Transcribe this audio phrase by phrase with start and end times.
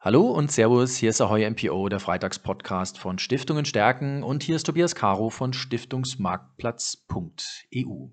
[0.00, 4.62] Hallo und Servus, hier ist Ahoy MPO, der Freitagspodcast von Stiftungen stärken und hier ist
[4.62, 8.06] Tobias Caro von Stiftungsmarktplatz.eu.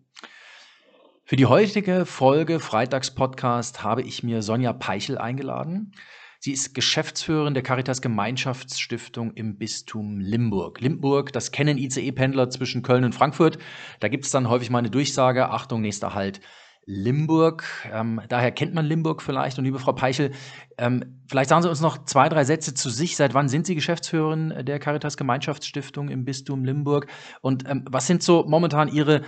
[1.25, 5.91] Für die heutige Folge Freitagspodcast habe ich mir Sonja Peichel eingeladen.
[6.39, 10.81] Sie ist Geschäftsführerin der Caritas Gemeinschaftsstiftung im Bistum Limburg.
[10.81, 13.59] Limburg, das kennen ICE-Pendler zwischen Köln und Frankfurt.
[13.99, 16.41] Da gibt es dann häufig mal eine Durchsage, Achtung, nächster Halt,
[16.85, 17.65] Limburg.
[17.91, 19.57] Ähm, daher kennt man Limburg vielleicht.
[19.57, 20.31] Und liebe Frau Peichel,
[20.77, 23.15] ähm, vielleicht sagen Sie uns noch zwei, drei Sätze zu sich.
[23.15, 27.07] Seit wann sind Sie Geschäftsführerin der Caritas Gemeinschaftsstiftung im Bistum Limburg?
[27.41, 29.23] Und ähm, was sind so momentan Ihre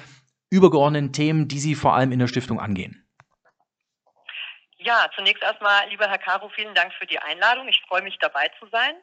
[0.50, 3.04] übergeordneten Themen, die Sie vor allem in der Stiftung angehen?
[4.78, 7.68] Ja, zunächst erstmal, lieber Herr Caro, vielen Dank für die Einladung.
[7.68, 8.94] Ich freue mich, dabei zu sein.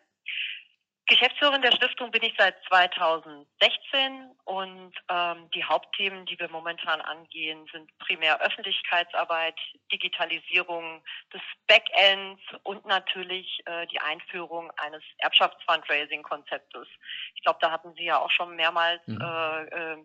[1.07, 7.67] Geschäftsführerin der Stiftung bin ich seit 2016 und ähm, die Hauptthemen, die wir momentan angehen,
[7.73, 9.59] sind primär Öffentlichkeitsarbeit,
[9.93, 16.89] Digitalisierung des Backends und natürlich äh, die Einführung eines Erbschaftsfundraising-Konzeptes.
[17.35, 19.21] Ich glaube, da hatten Sie ja auch schon mehrmals mhm.
[19.21, 19.97] äh, äh,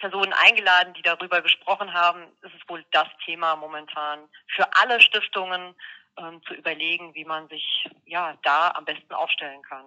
[0.00, 2.26] Personen eingeladen, die darüber gesprochen haben.
[2.42, 5.74] Es ist wohl das Thema momentan für alle Stiftungen
[6.20, 9.84] ähm, zu überlegen, wie man sich ja da am besten aufstellen kann.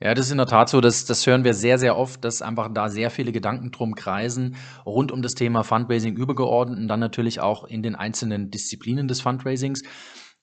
[0.00, 2.42] Ja, das ist in der Tat so, dass, das hören wir sehr, sehr oft, dass
[2.42, 7.00] einfach da sehr viele Gedanken drum kreisen, rund um das Thema Fundraising übergeordnet und dann
[7.00, 9.82] natürlich auch in den einzelnen Disziplinen des Fundraisings.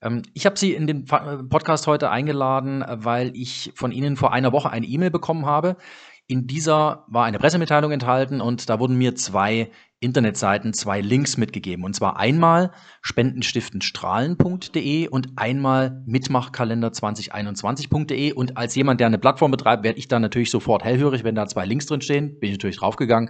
[0.02, 4.52] Ähm, ich habe Sie in den Podcast heute eingeladen, weil ich von Ihnen vor einer
[4.52, 5.78] Woche eine E-Mail bekommen habe.
[6.28, 11.86] In dieser war eine Pressemitteilung enthalten und da wurden mir zwei Internetseiten zwei Links mitgegeben.
[11.86, 18.34] Und zwar einmal spendenstiftenstrahlen.de und einmal mitmachkalender2021.de.
[18.34, 21.46] Und als jemand, der eine Plattform betreibt, werde ich da natürlich sofort hellhörig, wenn da
[21.46, 22.40] zwei Links drin stehen.
[22.40, 23.30] Bin ich natürlich draufgegangen.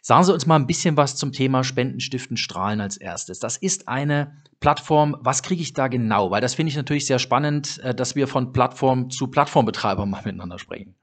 [0.00, 3.40] Sagen Sie uns mal ein bisschen was zum Thema Spendenstiften Strahlen als erstes.
[3.40, 5.16] Das ist eine Plattform.
[5.18, 6.30] Was kriege ich da genau?
[6.30, 10.22] Weil das finde ich natürlich sehr spannend, äh, dass wir von Plattform zu Plattformbetreiber mal
[10.24, 10.94] miteinander sprechen.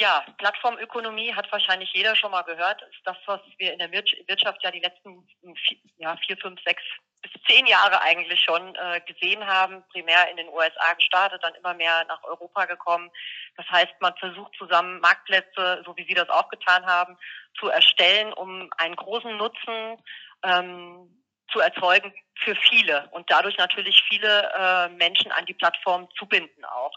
[0.00, 2.80] Ja, Plattformökonomie hat wahrscheinlich jeder schon mal gehört.
[2.90, 6.82] Ist das, was wir in der Wirtschaft ja die letzten vier, ja, vier fünf, sechs
[7.20, 9.84] bis zehn Jahre eigentlich schon äh, gesehen haben.
[9.92, 13.10] Primär in den USA gestartet, dann immer mehr nach Europa gekommen.
[13.58, 17.18] Das heißt, man versucht zusammen Marktplätze, so wie Sie das auch getan haben,
[17.58, 19.98] zu erstellen, um einen großen Nutzen
[20.44, 21.14] ähm,
[21.52, 26.64] zu erzeugen für viele und dadurch natürlich viele äh, Menschen an die Plattform zu binden
[26.64, 26.92] auch.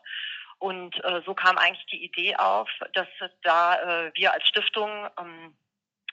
[0.64, 3.08] Und äh, so kam eigentlich die Idee auf, dass
[3.42, 5.58] da äh, wir als Stiftung ähm,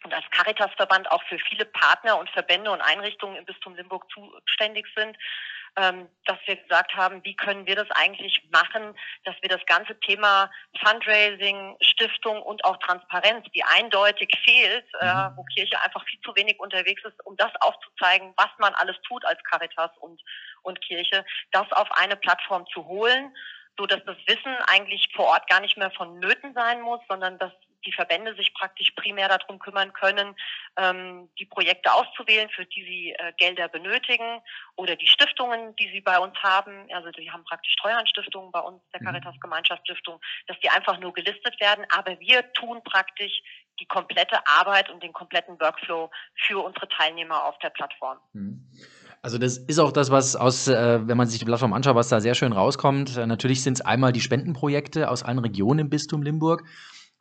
[0.03, 4.89] und als Caritasverband auch für viele Partner und Verbände und Einrichtungen im Bistum Limburg zuständig
[4.97, 5.17] sind,
[5.77, 10.01] ähm, dass wir gesagt haben, wie können wir das eigentlich machen, dass wir das ganze
[10.01, 10.51] Thema
[10.85, 15.37] Fundraising, Stiftung und auch Transparenz, die eindeutig fehlt, äh, mhm.
[15.37, 19.25] wo Kirche einfach viel zu wenig unterwegs ist, um das aufzuzeigen, was man alles tut
[19.25, 20.21] als Caritas und,
[20.63, 23.33] und Kirche, das auf eine Plattform zu holen
[23.81, 27.53] so dass das Wissen eigentlich vor Ort gar nicht mehr vonnöten sein muss, sondern dass
[27.87, 30.37] die Verbände sich praktisch primär darum kümmern können,
[30.77, 34.43] ähm, die Projekte auszuwählen, für die sie äh, Gelder benötigen
[34.77, 36.87] oder die Stiftungen, die sie bei uns haben.
[36.93, 39.07] Also die haben praktisch Treuhandstiftungen bei uns, der mhm.
[39.07, 41.87] Caritas Gemeinschaftsstiftung, dass die einfach nur gelistet werden.
[41.97, 43.41] Aber wir tun praktisch
[43.81, 48.19] die komplette Arbeit und den kompletten Workflow für unsere Teilnehmer auf der Plattform.
[48.35, 48.69] Mhm.
[49.23, 52.09] Also das ist auch das, was aus, äh, wenn man sich die Plattform anschaut, was
[52.09, 53.19] da sehr schön rauskommt.
[53.19, 56.65] Äh, natürlich sind es einmal die Spendenprojekte aus allen Regionen im Bistum Limburg,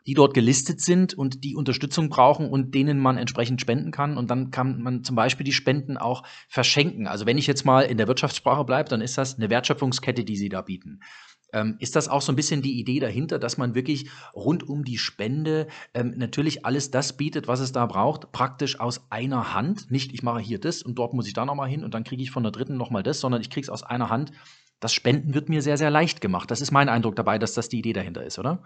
[0.07, 4.17] die dort gelistet sind und die Unterstützung brauchen und denen man entsprechend spenden kann.
[4.17, 7.05] Und dann kann man zum Beispiel die Spenden auch verschenken.
[7.05, 10.37] Also wenn ich jetzt mal in der Wirtschaftssprache bleibe, dann ist das eine Wertschöpfungskette, die
[10.37, 11.01] sie da bieten.
[11.53, 14.83] Ähm, ist das auch so ein bisschen die Idee dahinter, dass man wirklich rund um
[14.83, 19.89] die Spende ähm, natürlich alles das bietet, was es da braucht, praktisch aus einer Hand?
[19.89, 22.21] Nicht, ich mache hier das und dort muss ich da nochmal hin und dann kriege
[22.21, 24.31] ich von der dritten nochmal das, sondern ich kriege es aus einer Hand.
[24.79, 26.51] Das Spenden wird mir sehr, sehr leicht gemacht.
[26.51, 28.63] Das ist mein Eindruck dabei, dass das die Idee dahinter ist, oder?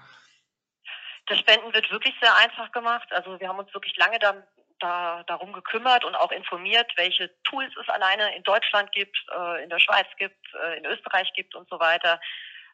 [1.28, 3.08] Das Spenden wird wirklich sehr einfach gemacht.
[3.12, 4.36] Also wir haben uns wirklich lange da,
[4.80, 9.70] da, darum gekümmert und auch informiert, welche Tools es alleine in Deutschland gibt, äh, in
[9.70, 12.20] der Schweiz gibt, äh, in Österreich gibt und so weiter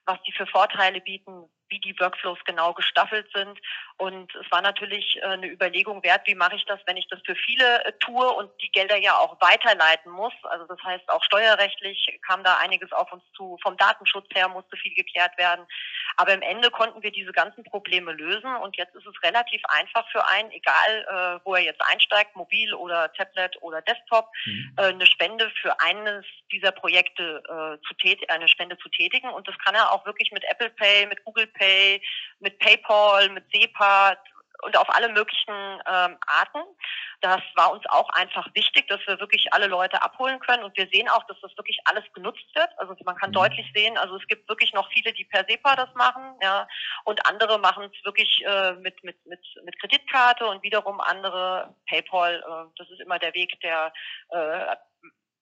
[0.10, 3.60] was die für Vorteile bieten, wie die Workflows genau gestaffelt sind.
[3.98, 7.20] Und es war natürlich äh, eine Überlegung wert, wie mache ich das, wenn ich das
[7.26, 10.34] für viele äh, tue und die Gelder ja auch weiterleiten muss.
[10.44, 13.58] Also das heißt, auch steuerrechtlich kam da einiges auf uns zu.
[13.62, 15.66] Vom Datenschutz her musste viel geklärt werden.
[16.18, 18.56] Aber im Ende konnten wir diese ganzen Probleme lösen.
[18.58, 22.74] Und jetzt ist es relativ einfach für einen, egal äh, wo er jetzt einsteigt, mobil
[22.74, 24.74] oder Tablet oder Desktop, mhm.
[24.78, 27.44] eine Spende für eines dieser Projekte
[27.88, 29.30] zu tätigen, eine Spende zu tätigen.
[29.30, 31.59] Und das kann er auch wirklich mit Apple Pay, mit Google Pay,
[32.40, 34.18] mit PayPal, mit SEPA
[34.62, 36.64] und auf alle möglichen ähm, Arten.
[37.22, 40.64] Das war uns auch einfach wichtig, dass wir wirklich alle Leute abholen können.
[40.64, 42.70] Und wir sehen auch, dass das wirklich alles genutzt wird.
[42.78, 43.34] Also man kann mhm.
[43.34, 46.68] deutlich sehen, also es gibt wirklich noch viele, die per SEPA das machen, ja,
[47.06, 52.36] und andere machen es wirklich äh, mit, mit, mit, mit Kreditkarte und wiederum andere PayPal.
[52.36, 53.94] Äh, das ist immer der Weg, der
[54.30, 54.76] äh,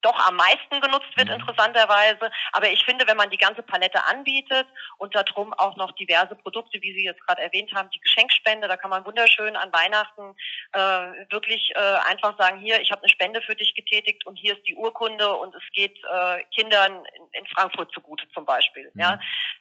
[0.01, 1.35] doch am meisten genutzt wird, mhm.
[1.35, 2.31] interessanterweise.
[2.53, 4.67] Aber ich finde, wenn man die ganze Palette anbietet
[4.97, 8.77] und darum auch noch diverse Produkte, wie Sie jetzt gerade erwähnt haben, die Geschenkspende, da
[8.77, 10.35] kann man wunderschön an Weihnachten
[10.73, 11.79] äh, wirklich äh,
[12.09, 15.35] einfach sagen, hier, ich habe eine Spende für dich getätigt und hier ist die Urkunde
[15.35, 18.91] und es geht äh, Kindern in, in Frankfurt zugute zum Beispiel.
[18.93, 19.01] Mhm.
[19.01, 19.19] Ja,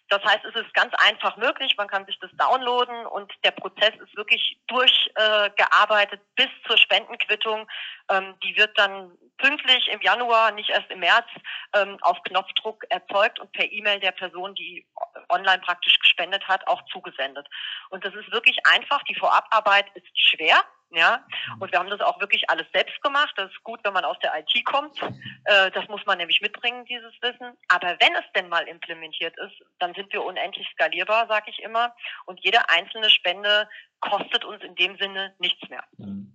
[0.08, 3.92] das heißt, es ist ganz einfach möglich, man kann sich das downloaden und der Prozess
[4.00, 7.66] ist wirklich durchgearbeitet äh, bis zur Spendenquittung.
[8.08, 11.26] Ähm, die wird dann pünktlich im Januar, nicht erst im März,
[11.74, 14.86] ähm, auf Knopfdruck erzeugt und per E-Mail der Person, die
[15.28, 17.48] online praktisch gespendet hat, auch zugesendet.
[17.90, 19.02] Und das ist wirklich einfach.
[19.04, 20.62] Die Vorabarbeit ist schwer.
[20.90, 21.24] Ja,
[21.54, 21.62] mhm.
[21.62, 23.32] und wir haben das auch wirklich alles selbst gemacht.
[23.36, 25.00] Das ist gut, wenn man aus der IT kommt.
[25.44, 27.56] Äh, das muss man nämlich mitbringen, dieses Wissen.
[27.68, 31.94] Aber wenn es denn mal implementiert ist, dann sind wir unendlich skalierbar, sage ich immer.
[32.24, 33.68] Und jede einzelne Spende
[34.00, 35.84] kostet uns in dem Sinne nichts mehr.
[35.98, 36.32] Mhm.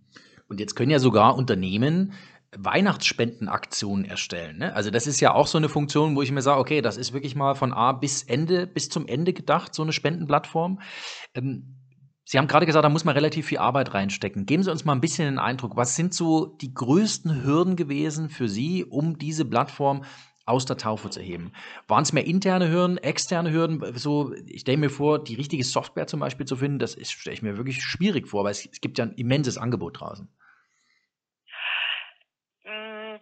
[0.48, 2.14] Und jetzt können ja sogar Unternehmen
[2.56, 4.58] Weihnachtsspendenaktionen erstellen.
[4.58, 4.76] Ne?
[4.76, 7.14] Also das ist ja auch so eine Funktion, wo ich mir sage, okay, das ist
[7.14, 10.82] wirklich mal von A bis Ende, bis zum Ende gedacht, so eine Spendenplattform.
[11.34, 11.81] Ähm,
[12.24, 14.46] Sie haben gerade gesagt, da muss man relativ viel Arbeit reinstecken.
[14.46, 18.30] Geben Sie uns mal ein bisschen den Eindruck, was sind so die größten Hürden gewesen
[18.30, 20.04] für Sie, um diese Plattform
[20.46, 21.52] aus der Taufe zu heben?
[21.88, 23.98] Waren es mehr interne Hürden, externe Hürden?
[23.98, 27.42] So, ich stelle mir vor, die richtige Software zum Beispiel zu finden, das stelle ich
[27.42, 30.30] mir wirklich schwierig vor, weil es, es gibt ja ein immenses Angebot draußen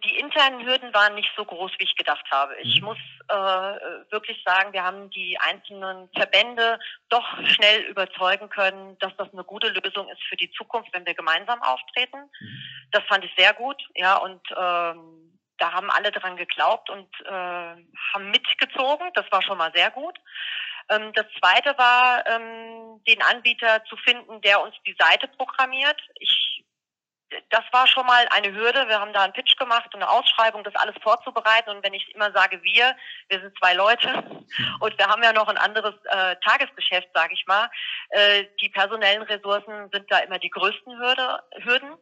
[0.04, 2.56] die internen Hürden waren nicht so groß, wie ich gedacht habe.
[2.62, 2.88] Ich mhm.
[2.88, 2.98] muss
[3.28, 3.34] äh,
[4.12, 6.78] wirklich sagen, wir haben die einzelnen Verbände
[7.08, 11.14] doch schnell überzeugen können, dass das eine gute Lösung ist für die Zukunft, wenn wir
[11.14, 12.30] gemeinsam auftreten.
[12.40, 12.62] Mhm.
[12.92, 17.28] Das fand ich sehr gut, ja, und ähm, da haben alle dran geglaubt und äh,
[17.28, 19.10] haben mitgezogen.
[19.14, 20.18] Das war schon mal sehr gut.
[20.88, 26.00] Ähm, das zweite war, ähm, den Anbieter zu finden, der uns die Seite programmiert.
[26.18, 26.64] Ich
[27.50, 28.88] das war schon mal eine Hürde.
[28.88, 31.70] Wir haben da einen Pitch gemacht und eine Ausschreibung, das alles vorzubereiten.
[31.70, 32.96] Und wenn ich immer sage wir,
[33.28, 34.08] wir sind zwei Leute
[34.80, 37.70] und wir haben ja noch ein anderes äh, Tagesgeschäft, sage ich mal.
[38.10, 41.96] Äh, die personellen Ressourcen sind da immer die größten Hürde, Hürden.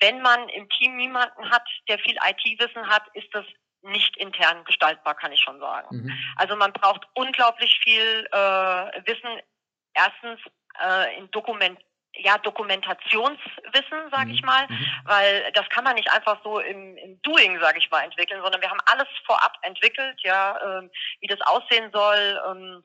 [0.00, 3.44] Wenn man im Team niemanden hat, der viel IT-Wissen hat, ist das
[3.82, 5.96] nicht intern gestaltbar, kann ich schon sagen.
[5.96, 6.18] Mhm.
[6.36, 9.40] Also man braucht unglaublich viel äh, Wissen.
[9.94, 10.40] Erstens
[10.82, 11.78] äh, in Dokument
[12.14, 14.46] ja, Dokumentationswissen, sage ich mhm.
[14.46, 14.86] mal, mhm.
[15.04, 18.60] weil das kann man nicht einfach so im, im Doing, sage ich mal, entwickeln, sondern
[18.60, 20.90] wir haben alles vorab entwickelt, ja, ähm,
[21.20, 22.82] wie das aussehen soll, ähm,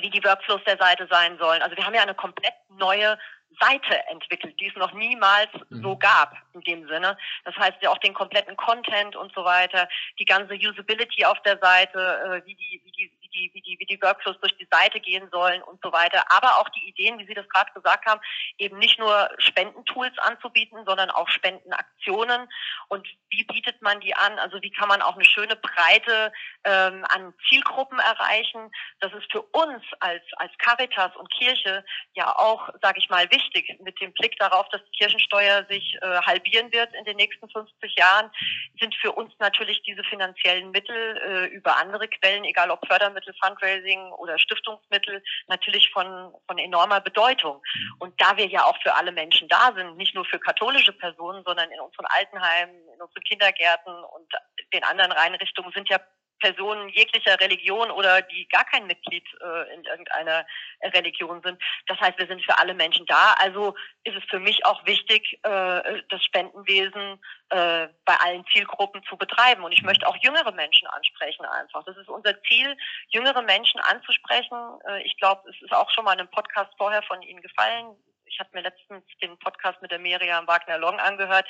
[0.00, 1.62] wie die Workflows der Seite sein sollen.
[1.62, 3.18] Also wir haben ja eine komplett neue
[3.58, 5.82] Seite entwickelt, die es noch niemals mhm.
[5.82, 7.16] so gab in dem Sinne.
[7.44, 9.88] Das heißt ja auch den kompletten Content und so weiter,
[10.18, 13.86] die ganze Usability auf der Seite, äh, wie die, wie die die, wie die, wie
[13.86, 16.24] die Workflows durch die Seite gehen sollen und so weiter.
[16.30, 18.20] Aber auch die Ideen, wie Sie das gerade gesagt haben,
[18.58, 22.48] eben nicht nur Spendentools anzubieten, sondern auch Spendenaktionen.
[22.88, 24.38] Und wie bietet man die an?
[24.38, 26.32] Also wie kann man auch eine schöne Breite
[26.64, 28.70] ähm, an Zielgruppen erreichen?
[29.00, 31.84] Das ist für uns als, als Caritas und Kirche
[32.14, 36.20] ja auch, sage ich mal, wichtig mit dem Blick darauf, dass die Kirchensteuer sich äh,
[36.22, 38.30] halbieren wird in den nächsten 50 Jahren,
[38.78, 43.34] sind für uns natürlich diese finanziellen Mittel äh, über andere Quellen, egal ob Fördermittel, Fördermittel,
[43.42, 47.56] Fundraising oder Stiftungsmittel natürlich von, von enormer Bedeutung.
[47.56, 47.94] Mhm.
[47.98, 51.42] Und da wir ja auch für alle Menschen da sind, nicht nur für katholische Personen,
[51.44, 54.32] sondern in unseren Altenheimen, in unseren Kindergärten und
[54.72, 56.00] den anderen Einrichtungen sind ja
[56.40, 60.46] Personen jeglicher Religion oder die gar kein Mitglied äh, in irgendeiner
[60.82, 61.62] Religion sind.
[61.86, 63.34] Das heißt, wir sind für alle Menschen da.
[63.38, 67.20] Also ist es für mich auch wichtig, äh, das Spendenwesen
[67.50, 69.62] äh, bei allen Zielgruppen zu betreiben.
[69.62, 71.84] Und ich möchte auch jüngere Menschen ansprechen einfach.
[71.84, 72.76] Das ist unser Ziel,
[73.08, 74.56] jüngere Menschen anzusprechen.
[74.88, 77.96] Äh, ich glaube, es ist auch schon mal in einem Podcast vorher von Ihnen gefallen
[78.30, 81.46] ich habe mir letztens den Podcast mit der Miriam Wagner-Long angehört.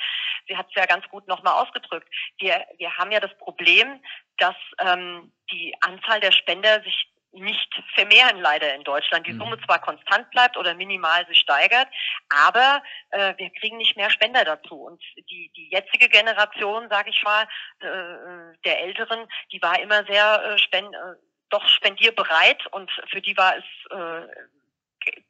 [0.51, 2.09] Sie hat es ja ganz gut nochmal ausgedrückt.
[2.37, 4.01] Wir, wir haben ja das Problem,
[4.37, 9.25] dass ähm, die Anzahl der Spender sich nicht vermehren leider in Deutschland.
[9.25, 9.39] Die mhm.
[9.39, 11.87] Summe zwar konstant bleibt oder minimal sich steigert,
[12.27, 14.75] aber äh, wir kriegen nicht mehr Spender dazu.
[14.75, 17.43] Und die, die jetzige Generation, sage ich mal,
[17.79, 21.15] äh, der Älteren, die war immer sehr äh, spend, äh,
[21.49, 24.27] doch spendierbereit und für die war es äh,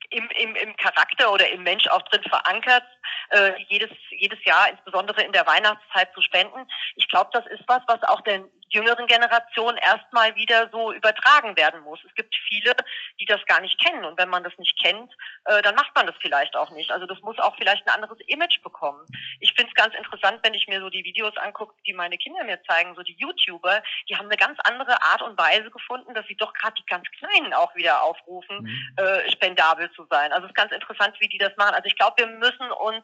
[0.10, 2.84] im, im, im Charakter oder im Mensch auch drin verankert,
[3.30, 6.68] äh, jedes, jedes Jahr, insbesondere in der Weihnachtszeit zu spenden.
[6.96, 11.82] Ich glaube, das ist was, was auch der jüngeren Generation erstmal wieder so übertragen werden
[11.82, 12.00] muss.
[12.08, 12.74] Es gibt viele,
[13.20, 14.06] die das gar nicht kennen.
[14.06, 15.12] Und wenn man das nicht kennt,
[15.46, 16.92] äh, dann macht man das vielleicht auch nicht.
[16.92, 19.06] Also das muss auch vielleicht ein anderes Image bekommen.
[19.40, 22.44] Ich finde es ganz interessant, wenn ich mir so die Videos angucke, die meine Kinder
[22.44, 26.26] mir zeigen, so die YouTuber, die haben eine ganz andere Art und Weise gefunden, dass
[26.28, 28.96] sie doch gerade die ganz Kleinen auch wieder aufrufen, mhm.
[28.98, 30.32] äh, spendabel zu sein.
[30.32, 31.76] Also es ist ganz interessant, wie die das machen.
[31.76, 33.04] Also ich glaube, wir müssen uns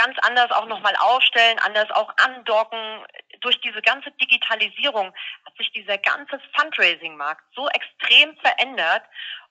[0.00, 3.04] ganz anders auch nochmal aufstellen, anders auch andocken.
[3.40, 5.12] Durch diese ganze Digitalisierung
[5.44, 9.02] hat sich dieser ganze Fundraising-Markt so extrem verändert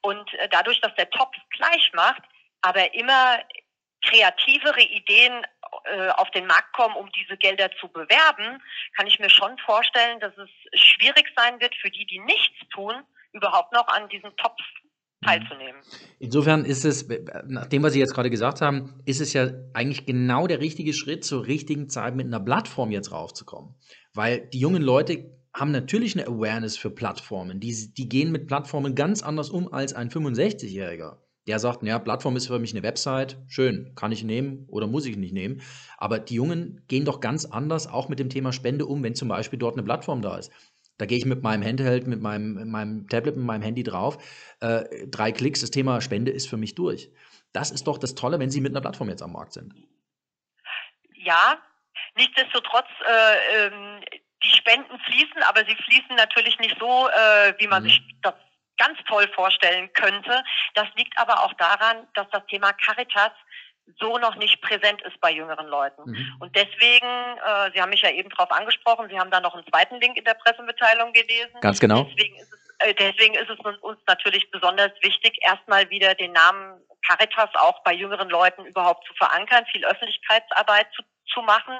[0.01, 2.23] und äh, dadurch, dass der Topf gleich macht,
[2.61, 3.39] aber immer
[4.01, 5.45] kreativere Ideen
[5.83, 8.63] äh, auf den Markt kommen, um diese Gelder zu bewerben,
[8.95, 13.03] kann ich mir schon vorstellen, dass es schwierig sein wird für die, die nichts tun,
[13.33, 14.61] überhaupt noch an diesen Topf.
[15.23, 15.81] Teilzunehmen.
[16.19, 17.07] Insofern ist es,
[17.47, 20.93] nach dem, was Sie jetzt gerade gesagt haben, ist es ja eigentlich genau der richtige
[20.93, 23.75] Schritt zur richtigen Zeit mit einer Plattform jetzt raufzukommen.
[24.13, 27.59] Weil die jungen Leute haben natürlich eine Awareness für Plattformen.
[27.59, 31.17] Die, die gehen mit Plattformen ganz anders um als ein 65-Jähriger.
[31.47, 35.05] Der sagt, ja, Plattform ist für mich eine Website, schön, kann ich nehmen oder muss
[35.05, 35.61] ich nicht nehmen.
[35.97, 39.29] Aber die Jungen gehen doch ganz anders auch mit dem Thema Spende um, wenn zum
[39.29, 40.51] Beispiel dort eine Plattform da ist.
[40.99, 44.17] Da gehe ich mit meinem Handheld, mit meinem, meinem Tablet, mit meinem Handy drauf.
[44.59, 47.09] Äh, drei Klicks, das Thema Spende ist für mich durch.
[47.53, 49.73] Das ist doch das Tolle, wenn Sie mit einer Plattform jetzt am Markt sind.
[51.13, 51.57] Ja,
[52.15, 54.01] nichtsdestotrotz, äh, ähm,
[54.43, 57.87] die Spenden fließen, aber sie fließen natürlich nicht so, äh, wie man mhm.
[57.87, 58.35] sich das
[58.77, 60.43] ganz toll vorstellen könnte.
[60.73, 63.31] Das liegt aber auch daran, dass das Thema Caritas
[63.99, 66.09] so noch nicht präsent ist bei jüngeren Leuten.
[66.09, 66.35] Mhm.
[66.39, 69.65] Und deswegen, äh, Sie haben mich ja eben darauf angesprochen, Sie haben da noch einen
[69.67, 71.59] zweiten Link in der Pressemitteilung gelesen.
[71.61, 72.03] Ganz genau.
[72.03, 76.81] Deswegen ist es, äh, deswegen ist es uns natürlich besonders wichtig, erstmal wieder den Namen
[77.07, 81.03] Caritas auch bei jüngeren Leuten überhaupt zu verankern, viel Öffentlichkeitsarbeit zu,
[81.33, 81.79] zu machen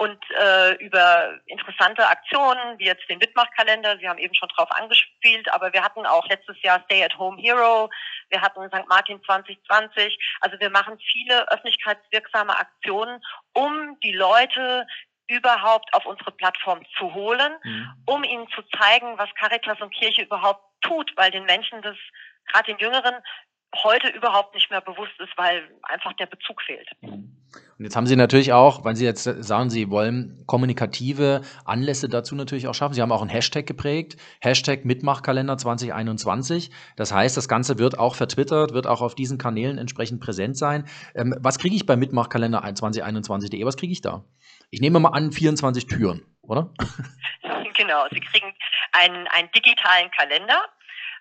[0.00, 5.52] und äh, über interessante Aktionen, wie jetzt den Mitmachkalender, Sie haben eben schon drauf angespielt,
[5.52, 7.90] aber wir hatten auch letztes Jahr Stay at Home Hero,
[8.30, 8.88] wir hatten St.
[8.88, 13.20] Martin 2020, also wir machen viele öffentlichkeitswirksame Aktionen,
[13.52, 14.86] um die Leute
[15.28, 17.92] überhaupt auf unsere Plattform zu holen, mhm.
[18.06, 21.96] um ihnen zu zeigen, was Caritas und Kirche überhaupt tut, weil den Menschen das,
[22.46, 23.16] gerade den Jüngeren,
[23.84, 26.88] heute überhaupt nicht mehr bewusst ist, weil einfach der Bezug fehlt.
[27.02, 27.39] Mhm.
[27.78, 32.34] Und jetzt haben Sie natürlich auch, weil Sie jetzt sagen, Sie wollen kommunikative Anlässe dazu
[32.34, 32.92] natürlich auch schaffen.
[32.92, 36.70] Sie haben auch einen Hashtag geprägt, Hashtag Mitmachkalender 2021.
[36.96, 40.84] Das heißt, das Ganze wird auch vertwittert, wird auch auf diesen Kanälen entsprechend präsent sein.
[41.14, 43.64] Ähm, was kriege ich bei Mitmachkalender 2021.de?
[43.64, 44.24] Was kriege ich da?
[44.70, 46.72] Ich nehme mal an, 24 Türen, oder?
[47.76, 48.52] Genau, Sie kriegen
[48.92, 50.60] einen, einen digitalen Kalender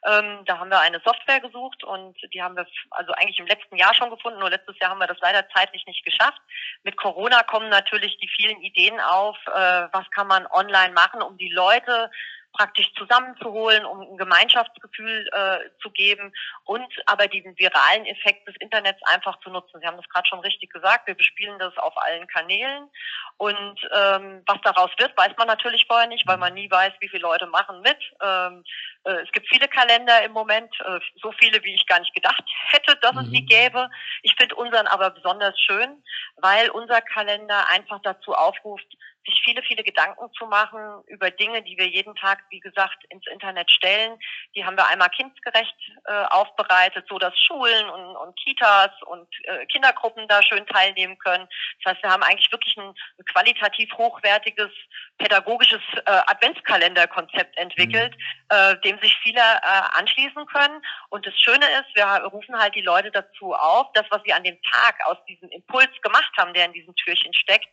[0.05, 3.75] ähm, da haben wir eine Software gesucht und die haben wir also eigentlich im letzten
[3.75, 6.41] Jahr schon gefunden, nur letztes Jahr haben wir das leider zeitlich nicht geschafft.
[6.83, 11.37] Mit Corona kommen natürlich die vielen Ideen auf, äh, was kann man online machen, um
[11.37, 12.09] die Leute
[12.53, 16.33] praktisch zusammenzuholen, um ein Gemeinschaftsgefühl äh, zu geben
[16.65, 19.79] und aber diesen viralen Effekt des Internets einfach zu nutzen.
[19.79, 22.89] Sie haben das gerade schon richtig gesagt, wir bespielen das auf allen Kanälen
[23.37, 27.09] und ähm, was daraus wird, weiß man natürlich vorher nicht, weil man nie weiß, wie
[27.09, 27.97] viele Leute machen mit.
[28.21, 28.63] Ähm,
[29.05, 32.43] äh, es gibt viele Kalender im Moment, äh, so viele, wie ich gar nicht gedacht
[32.67, 33.19] hätte, dass mhm.
[33.19, 33.89] es die gäbe.
[34.23, 36.03] Ich finde unseren aber besonders schön,
[36.37, 38.87] weil unser Kalender einfach dazu aufruft,
[39.29, 43.25] sich viele, viele Gedanken zu machen über Dinge, die wir jeden Tag, wie gesagt, ins
[43.27, 44.17] Internet stellen.
[44.55, 49.65] Die haben wir einmal kindgerecht äh, aufbereitet, so dass Schulen und, und Kitas und äh,
[49.67, 51.47] Kindergruppen da schön teilnehmen können.
[51.83, 52.93] Das heißt, wir haben eigentlich wirklich ein,
[53.31, 54.71] qualitativ hochwertiges
[55.17, 58.38] pädagogisches äh, Adventskalenderkonzept entwickelt, mhm.
[58.49, 60.81] Äh, dem sich viele äh, anschließen können.
[61.09, 64.43] Und das Schöne ist, wir rufen halt die Leute dazu auf, das, was sie an
[64.43, 67.67] dem Tag aus diesem Impuls gemacht haben, der in diesem Türchen steckt,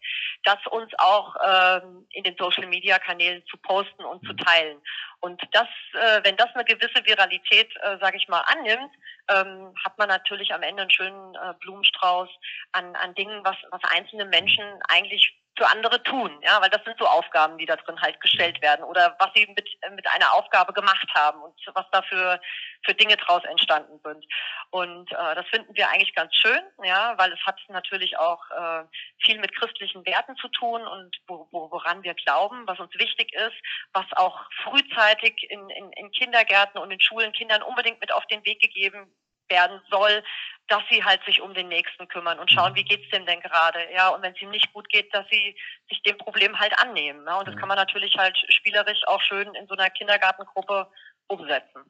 [0.45, 4.81] das uns auch ähm, in den Social Media Kanälen zu posten und zu teilen.
[5.21, 8.93] Und das, äh, wenn das eine gewisse Viralität, äh, sage ich mal, annimmt,
[9.29, 12.29] ähm, hat man natürlich am Ende einen schönen äh, Blumenstrauß
[12.73, 16.99] an, an Dingen, was, was einzelne Menschen eigentlich für andere tun, ja, weil das sind
[16.99, 20.73] so Aufgaben, die da drin halt gestellt werden oder was sie mit, mit einer Aufgabe
[20.73, 22.41] gemacht haben und was da für,
[22.85, 24.25] für Dinge draus entstanden sind.
[24.71, 28.85] Und äh, das finden wir eigentlich ganz schön, ja, weil es hat natürlich auch äh,
[29.25, 33.33] viel mit christlichen Werten zu tun und wo, wo, woran wir glauben, was uns wichtig
[33.33, 33.57] ist,
[33.93, 38.45] was auch frühzeitig in, in, in Kindergärten und in Schulen Kindern unbedingt mit auf den
[38.45, 39.11] Weg gegeben
[39.49, 40.23] werden soll,
[40.69, 42.77] dass sie halt sich um den Nächsten kümmern und schauen, mhm.
[42.77, 45.57] wie geht's dem denn gerade, ja, und wenn es ihm nicht gut geht, dass sie
[45.89, 47.39] sich dem Problem halt annehmen, ja?
[47.39, 50.89] und das kann man natürlich halt spielerisch auch schön in so einer Kindergartengruppe
[51.29, 51.81] umsetzen.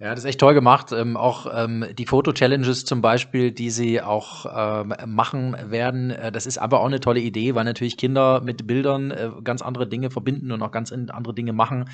[0.00, 0.90] Ja, das ist echt toll gemacht.
[0.92, 4.44] Ähm, auch ähm, die Foto-Challenges zum Beispiel, die sie auch
[4.84, 8.66] ähm, machen werden, äh, das ist aber auch eine tolle Idee, weil natürlich Kinder mit
[8.66, 11.88] Bildern äh, ganz andere Dinge verbinden und auch ganz andere Dinge machen,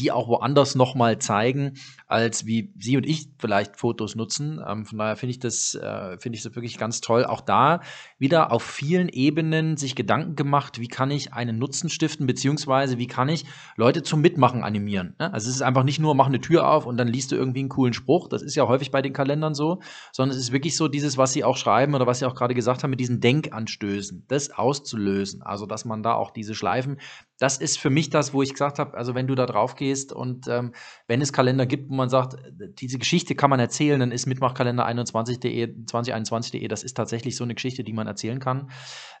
[0.00, 1.74] die auch woanders nochmal zeigen,
[2.08, 4.60] als wie Sie und ich vielleicht Fotos nutzen.
[4.66, 7.24] Ähm, von daher finde ich das, äh, finde ich das wirklich ganz toll.
[7.24, 7.80] Auch da
[8.18, 13.06] wieder auf vielen Ebenen sich Gedanken gemacht, wie kann ich einen Nutzen stiften, beziehungsweise wie
[13.06, 13.44] kann ich
[13.76, 15.14] Leute zum Mitmachen animieren.
[15.20, 15.32] Ne?
[15.32, 17.60] Also es ist einfach nicht nur, mach eine Tür auf und dann liest du irgendwie
[17.60, 18.28] einen coolen Spruch.
[18.28, 19.80] Das ist ja häufig bei den Kalendern so,
[20.12, 22.54] sondern es ist wirklich so dieses, was Sie auch schreiben oder was Sie auch gerade
[22.54, 25.42] gesagt haben, mit diesen Denkanstößen, das auszulösen.
[25.42, 26.98] Also, dass man da auch diese Schleifen,
[27.38, 30.12] das ist für mich das, wo ich gesagt habe, also wenn du da drauf gehst
[30.12, 30.72] und ähm,
[31.08, 32.36] wenn es Kalender gibt, wo man sagt,
[32.78, 37.82] diese Geschichte kann man erzählen, dann ist Mitmachkalender21.de, 2021.de, das ist tatsächlich so eine Geschichte,
[37.82, 38.70] die man erzählen kann.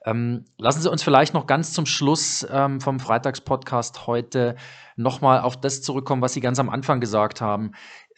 [0.04, 4.54] Ähm, lassen Sie uns vielleicht noch ganz zum Schluss ähm, vom Freitagspodcast heute
[4.96, 7.72] nochmal auf das zurückkommen, was Sie ganz am Anfang gesagt haben.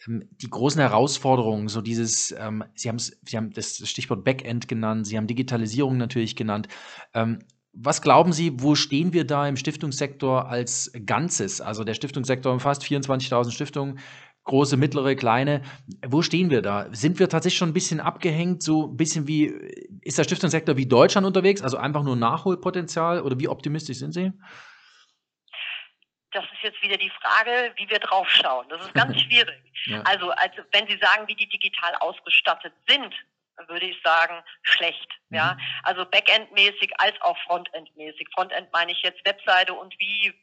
[0.07, 5.17] Ähm, die großen Herausforderungen, so dieses, ähm, Sie, Sie haben das Stichwort Backend genannt, Sie
[5.17, 6.67] haben Digitalisierung natürlich genannt.
[7.15, 7.39] Ähm,
[7.79, 11.61] was glauben Sie, wo stehen wir da im Stiftungssektor als Ganzes?
[11.61, 13.99] Also der Stiftungssektor umfasst 24.000 Stiftungen,
[14.45, 15.61] große, mittlere, kleine.
[16.05, 16.87] Wo stehen wir da?
[16.91, 18.63] Sind wir tatsächlich schon ein bisschen abgehängt?
[18.63, 19.53] So ein bisschen wie,
[20.01, 21.61] ist der Stiftungssektor wie Deutschland unterwegs?
[21.61, 23.21] Also einfach nur Nachholpotenzial?
[23.21, 24.31] Oder wie optimistisch sind Sie?
[26.37, 28.67] das ist jetzt wieder die Frage, wie wir draufschauen.
[28.69, 29.59] Das ist ganz schwierig.
[29.85, 30.01] Ja.
[30.01, 33.13] Also, also, wenn Sie sagen, wie die digital ausgestattet sind,
[33.67, 35.11] würde ich sagen, schlecht.
[35.29, 35.61] Ja, mhm.
[35.83, 38.27] also Backend-mäßig als auch Frontend-mäßig.
[38.33, 40.33] Frontend meine ich jetzt Webseite und wie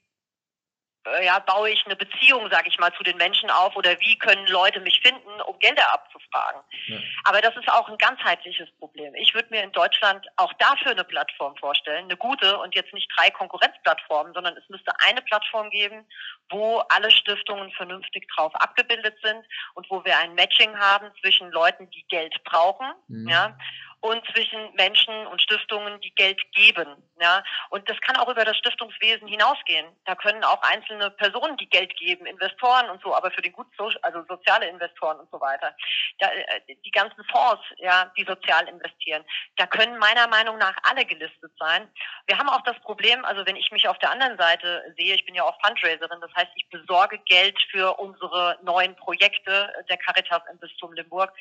[1.06, 4.18] äh, ja, baue ich eine Beziehung, sage ich mal, zu den Menschen auf oder wie
[4.18, 6.60] können Leute mich finden, um Gelder abzufragen.
[6.86, 6.98] Ja.
[7.24, 9.14] Aber das ist auch ein ganzheitliches Problem.
[9.14, 13.10] Ich würde mir in Deutschland auch dafür eine Plattform vorstellen, eine gute und jetzt nicht
[13.16, 16.06] drei Konkurrenzplattformen, sondern es müsste eine Plattform geben,
[16.50, 19.44] wo alle Stiftungen vernünftig drauf abgebildet sind
[19.74, 23.28] und wo wir ein Matching haben zwischen Leuten, die Geld brauchen, mhm.
[23.28, 23.58] ja,
[24.04, 26.94] und zwischen Menschen und Stiftungen, die Geld geben.
[27.18, 29.86] Ja, und das kann auch über das Stiftungswesen hinausgehen.
[30.04, 33.66] Da können auch einzelne Personen, die Geld geben, Investoren und so, aber für den gut,
[34.02, 35.74] also soziale Investoren und so weiter.
[36.18, 39.24] Da, äh, die ganzen Fonds, ja, die sozial investieren,
[39.56, 41.90] da können meiner Meinung nach alle gelistet sein.
[42.26, 45.24] Wir haben auch das Problem, also wenn ich mich auf der anderen Seite sehe, ich
[45.24, 50.42] bin ja auch Fundraiserin, das heißt, ich besorge Geld für unsere neuen Projekte der Caritas
[50.50, 51.32] im Bistum Limburg.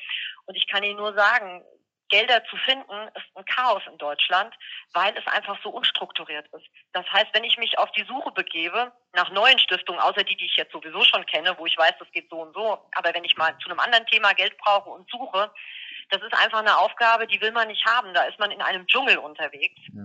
[0.46, 1.62] Und ich kann Ihnen nur sagen,
[2.14, 4.54] Gelder zu finden, ist ein Chaos in Deutschland,
[4.92, 6.64] weil es einfach so unstrukturiert ist.
[6.92, 10.44] Das heißt, wenn ich mich auf die Suche begebe nach neuen Stiftungen, außer die, die
[10.44, 13.24] ich jetzt sowieso schon kenne, wo ich weiß, das geht so und so, aber wenn
[13.24, 15.50] ich mal zu einem anderen Thema Geld brauche und suche,
[16.10, 18.14] das ist einfach eine Aufgabe, die will man nicht haben.
[18.14, 19.80] Da ist man in einem Dschungel unterwegs.
[19.92, 20.04] Ja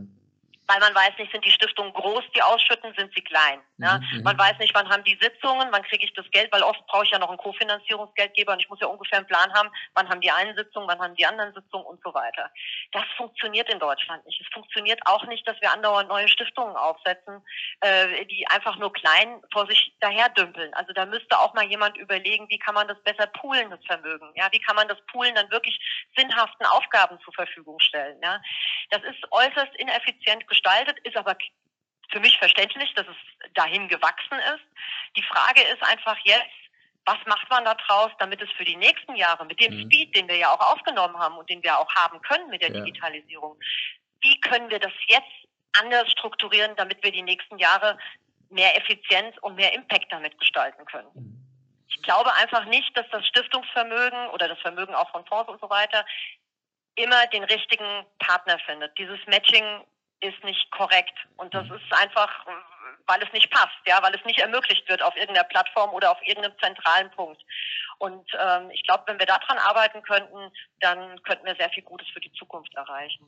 [0.69, 3.59] weil man weiß nicht, sind die Stiftungen groß, die ausschütten, sind sie klein.
[3.79, 3.97] Ja?
[3.97, 4.21] Mhm.
[4.21, 7.05] Man weiß nicht, wann haben die Sitzungen, wann kriege ich das Geld, weil oft brauche
[7.05, 10.21] ich ja noch einen Kofinanzierungsgeldgeber und ich muss ja ungefähr einen Plan haben, wann haben
[10.21, 12.51] die einen Sitzungen, wann haben die anderen Sitzungen und so weiter.
[12.91, 14.39] Das funktioniert in Deutschland nicht.
[14.39, 17.43] Es funktioniert auch nicht, dass wir andauernd neue Stiftungen aufsetzen,
[17.81, 20.71] äh, die einfach nur klein vor sich daherdümpeln.
[20.75, 24.31] Also da müsste auch mal jemand überlegen, wie kann man das besser poolen, das Vermögen.
[24.35, 25.79] Ja, wie kann man das Poolen dann wirklich
[26.15, 28.19] sinnhaften Aufgaben zur Verfügung stellen.
[28.21, 28.39] Ja,
[28.91, 30.58] das ist äußerst ineffizient gestaltet,
[31.03, 31.35] ist aber
[32.11, 34.65] für mich verständlich, dass es dahin gewachsen ist.
[35.15, 36.49] Die Frage ist einfach jetzt,
[37.05, 39.83] was macht man da draus, damit es für die nächsten Jahre mit dem mhm.
[39.83, 42.71] Speed, den wir ja auch aufgenommen haben und den wir auch haben können mit der
[42.71, 42.81] ja.
[42.81, 43.59] Digitalisierung,
[44.21, 45.47] wie können wir das jetzt
[45.79, 47.97] anders strukturieren, damit wir die nächsten Jahre
[48.49, 51.09] mehr Effizienz und mehr Impact damit gestalten können?
[51.13, 51.35] Mhm.
[51.87, 55.69] Ich glaube einfach nicht, dass das Stiftungsvermögen oder das Vermögen auch von Fonds und so
[55.69, 56.05] weiter
[56.95, 58.97] immer den richtigen Partner findet.
[58.97, 59.83] Dieses Matching
[60.21, 61.17] ist nicht korrekt.
[61.37, 61.75] Und das mhm.
[61.75, 62.45] ist einfach,
[63.07, 66.19] weil es nicht passt, ja, weil es nicht ermöglicht wird auf irgendeiner Plattform oder auf
[66.25, 67.41] irgendeinem zentralen Punkt.
[67.97, 72.07] Und ähm, ich glaube, wenn wir daran arbeiten könnten, dann könnten wir sehr viel Gutes
[72.13, 73.25] für die Zukunft erreichen.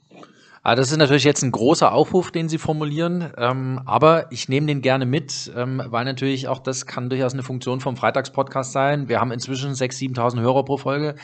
[0.64, 4.68] Ah, das ist natürlich jetzt ein großer Aufruf, den Sie formulieren, ähm, aber ich nehme
[4.68, 9.10] den gerne mit, ähm, weil natürlich auch das kann durchaus eine Funktion vom Freitagspodcast sein.
[9.10, 11.16] Wir haben inzwischen 6.000, 7.000 Hörer pro Folge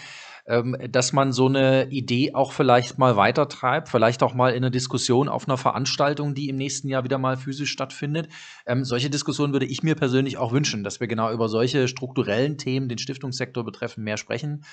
[0.48, 5.28] dass man so eine Idee auch vielleicht mal weitertreibt, vielleicht auch mal in einer Diskussion
[5.28, 8.30] auf einer Veranstaltung, die im nächsten Jahr wieder mal physisch stattfindet.
[8.66, 12.58] Ähm, solche Diskussionen würde ich mir persönlich auch wünschen, dass wir genau über solche strukturellen
[12.58, 14.64] Themen, den Stiftungssektor betreffen, mehr sprechen.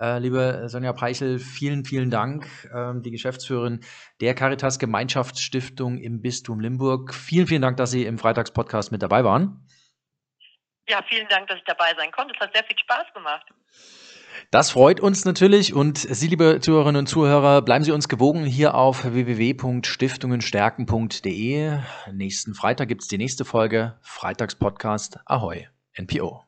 [0.00, 3.80] Äh, liebe Sonja Peichel, vielen, vielen Dank, ähm, die Geschäftsführerin
[4.20, 7.14] der Caritas Gemeinschaftsstiftung im Bistum Limburg.
[7.14, 9.64] Vielen, vielen Dank, dass Sie im Freitagspodcast mit dabei waren.
[10.88, 12.34] Ja, vielen Dank, dass ich dabei sein konnte.
[12.34, 13.46] Es hat sehr viel Spaß gemacht.
[14.52, 18.74] Das freut uns natürlich und Sie, liebe Zuhörerinnen und Zuhörer, bleiben Sie uns gewogen hier
[18.74, 21.78] auf www.stiftungenstärken.de.
[22.12, 26.42] Nächsten Freitag gibt es die nächste Folge, Freitagspodcast Ahoi, NPO.